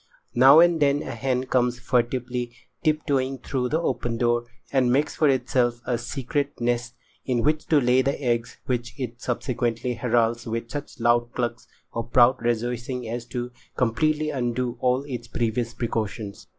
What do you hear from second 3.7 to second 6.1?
open door and makes for itself a